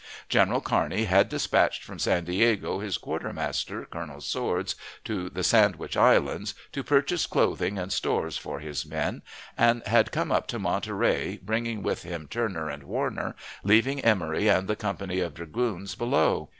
General 0.29 0.61
Kearney 0.61 1.03
had 1.03 1.29
dispatched 1.29 1.83
from 1.83 1.99
San 1.99 2.23
Diego 2.23 2.79
his 2.79 2.97
quartermaster, 2.97 3.85
Colonel 3.85 4.19
Swords, 4.19 4.75
to 5.03 5.29
the 5.29 5.43
Sandwich 5.43 5.95
Islands, 5.95 6.55
to 6.71 6.83
purchase 6.83 7.27
clothing 7.27 7.77
and 7.77 7.93
stores 7.93 8.35
for 8.35 8.61
his 8.61 8.83
men, 8.83 9.21
and 9.55 9.85
had 9.85 10.11
come 10.11 10.31
up 10.31 10.47
to 10.47 10.57
Monterey, 10.57 11.37
bringing 11.43 11.83
with 11.83 12.01
him 12.01 12.27
Turner 12.27 12.67
and 12.67 12.81
Warner, 12.81 13.35
leaving 13.63 13.99
Emory 13.99 14.47
and 14.47 14.67
the 14.67 14.75
company 14.75 15.19
of 15.19 15.35
dragoons 15.35 15.93
below. 15.93 16.49